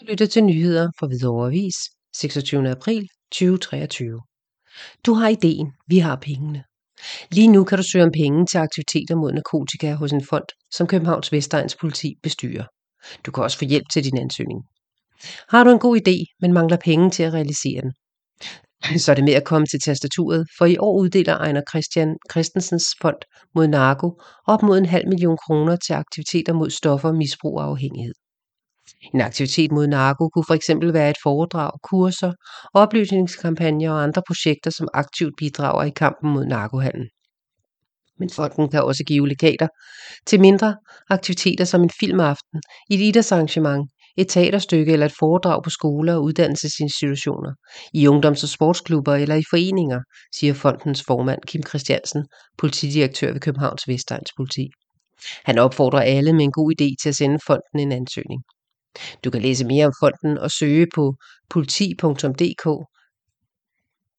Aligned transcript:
Du 0.00 0.04
lytter 0.08 0.26
til 0.26 0.44
nyheder 0.44 0.90
fra 0.98 1.06
Hvidovre 1.06 1.46
Avis 1.46 1.74
26. 2.16 2.70
april 2.70 3.08
2023. 3.32 4.20
Du 5.06 5.14
har 5.14 5.28
ideen, 5.28 5.72
vi 5.86 5.98
har 5.98 6.16
pengene. 6.16 6.64
Lige 7.30 7.48
nu 7.48 7.64
kan 7.64 7.78
du 7.78 7.84
søge 7.92 8.04
om 8.04 8.10
penge 8.12 8.46
til 8.46 8.58
aktiviteter 8.58 9.16
mod 9.16 9.32
narkotika 9.32 9.94
hos 9.94 10.12
en 10.12 10.24
fond, 10.24 10.44
som 10.70 10.86
Københavns 10.86 11.32
Vestegns 11.32 11.76
politi 11.76 12.14
bestyrer. 12.22 12.64
Du 13.26 13.30
kan 13.30 13.44
også 13.44 13.58
få 13.58 13.64
hjælp 13.64 13.84
til 13.92 14.04
din 14.04 14.18
ansøgning. 14.18 14.60
Har 15.48 15.64
du 15.64 15.70
en 15.70 15.78
god 15.78 15.96
idé, 15.96 16.36
men 16.40 16.52
mangler 16.52 16.76
penge 16.76 17.10
til 17.10 17.22
at 17.22 17.34
realisere 17.34 17.80
den? 17.82 17.92
Så 19.02 19.10
er 19.12 19.14
det 19.14 19.24
med 19.24 19.34
at 19.34 19.44
komme 19.44 19.66
til 19.66 19.80
tastaturet, 19.80 20.46
for 20.58 20.66
i 20.66 20.76
år 20.78 21.00
uddeler 21.00 21.36
Ejner 21.36 21.62
Christian 21.70 22.16
Christensens 22.30 22.86
fond 23.02 23.22
mod 23.54 23.66
narko 23.66 24.20
op 24.46 24.62
mod 24.62 24.78
en 24.78 24.86
halv 24.86 25.08
million 25.08 25.36
kroner 25.46 25.76
til 25.76 25.92
aktiviteter 25.92 26.52
mod 26.52 26.70
stoffer, 26.70 27.12
misbrug 27.12 27.58
og 27.58 27.64
afhængighed. 27.64 28.14
En 29.14 29.20
aktivitet 29.20 29.72
mod 29.72 29.86
narko 29.86 30.28
kunne 30.28 30.44
for 30.46 30.54
eksempel 30.54 30.92
være 30.92 31.10
et 31.10 31.16
foredrag, 31.22 31.70
kurser, 31.82 32.32
oplysningskampagner 32.74 33.90
og 33.90 34.02
andre 34.02 34.22
projekter, 34.26 34.70
som 34.70 34.88
aktivt 34.94 35.34
bidrager 35.38 35.84
i 35.84 35.90
kampen 35.90 36.32
mod 36.32 36.44
narkohandel. 36.44 37.08
Men 38.18 38.30
fonden 38.30 38.68
kan 38.68 38.82
også 38.82 39.04
give 39.04 39.28
legater 39.28 39.68
til 40.26 40.40
mindre 40.40 40.76
aktiviteter 41.10 41.64
som 41.64 41.82
en 41.82 41.90
filmaften, 42.00 42.60
et 42.90 43.00
idrætsarrangement, 43.00 43.90
et 44.16 44.28
teaterstykke 44.28 44.92
eller 44.92 45.06
et 45.06 45.18
foredrag 45.18 45.62
på 45.64 45.70
skoler 45.70 46.14
og 46.14 46.22
uddannelsesinstitutioner, 46.22 47.52
i 47.94 48.08
ungdoms- 48.08 48.42
og 48.42 48.48
sportsklubber 48.48 49.14
eller 49.14 49.34
i 49.34 49.42
foreninger, 49.50 50.00
siger 50.34 50.54
fondens 50.54 51.02
formand 51.06 51.40
Kim 51.46 51.62
Christiansen, 51.68 52.26
politidirektør 52.58 53.32
ved 53.32 53.40
Københavns 53.40 53.88
Vestegns 53.88 54.30
politi. 54.36 54.68
Han 55.44 55.58
opfordrer 55.58 56.00
alle 56.00 56.32
med 56.32 56.44
en 56.44 56.52
god 56.52 56.72
idé 56.72 56.94
til 57.02 57.08
at 57.08 57.14
sende 57.14 57.38
fonden 57.46 57.80
en 57.80 57.92
ansøgning. 57.92 58.42
Du 59.24 59.30
kan 59.30 59.42
læse 59.42 59.66
mere 59.66 59.86
om 59.86 59.92
fonden 60.00 60.38
og 60.38 60.50
søge 60.50 60.86
på 60.94 61.14
politi.dk, 61.50 62.66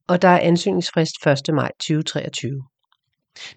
og 0.08 0.22
der 0.22 0.28
er 0.28 0.40
ansøgningsfrist 0.40 1.28
1. 1.28 1.56
maj 1.56 1.72
2023. 1.80 2.52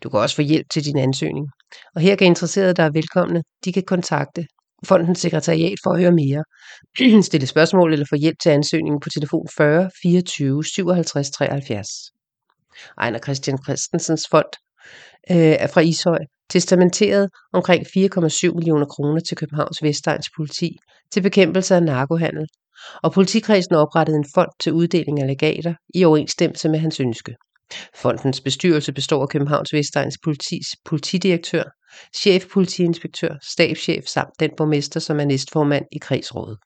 Du 0.02 0.10
kan 0.10 0.20
også 0.20 0.36
få 0.36 0.42
hjælp 0.42 0.66
til 0.70 0.84
din 0.84 0.98
ansøgning, 0.98 1.46
og 1.94 2.00
her 2.00 2.16
kan 2.16 2.26
interesserede, 2.26 2.74
der 2.74 2.82
er 2.82 2.90
velkomne, 2.90 3.42
de 3.64 3.72
kan 3.72 3.82
kontakte 3.82 4.46
fondens 4.84 5.18
sekretariat 5.18 5.78
for 5.84 5.90
at 5.90 6.00
høre 6.00 6.12
mere, 6.12 6.44
stille 7.28 7.46
spørgsmål 7.46 7.92
eller 7.92 8.06
få 8.10 8.16
hjælp 8.16 8.36
til 8.42 8.50
ansøgningen 8.50 9.00
på 9.00 9.08
telefon 9.08 9.48
40 9.56 9.90
24 10.02 10.64
57 10.64 11.30
73. 11.30 11.88
Ejner 12.98 13.18
Christian 13.18 13.58
Christensens 13.64 14.26
fond 14.30 14.52
øh, 15.30 15.36
er 15.36 15.66
fra 15.66 15.80
Ishøj 15.80 16.18
testamenteret 16.50 17.30
omkring 17.52 17.86
4,7 17.86 18.54
millioner 18.54 18.86
kroner 18.86 19.20
til 19.20 19.36
Københavns 19.36 19.82
Vestegns 19.82 20.30
politi 20.36 20.76
til 21.12 21.22
bekæmpelse 21.22 21.74
af 21.74 21.82
narkohandel, 21.82 22.46
og 23.02 23.12
politikredsen 23.12 23.74
oprettede 23.74 24.16
en 24.16 24.26
fond 24.34 24.50
til 24.60 24.72
uddeling 24.72 25.20
af 25.22 25.26
legater 25.26 25.74
i 25.94 26.04
overensstemmelse 26.04 26.68
med 26.68 26.78
hans 26.78 27.00
ønske. 27.00 27.34
Fondens 27.94 28.40
bestyrelse 28.40 28.92
består 28.92 29.22
af 29.22 29.28
Københavns 29.28 29.72
Vestegns 29.72 30.18
politis 30.24 30.66
politidirektør, 30.84 31.64
chefpolitiinspektør, 32.16 33.34
stabschef 33.42 34.04
samt 34.04 34.40
den 34.40 34.50
borgmester, 34.56 35.00
som 35.00 35.20
er 35.20 35.24
næstformand 35.24 35.84
i 35.92 35.98
kredsrådet. 35.98 36.58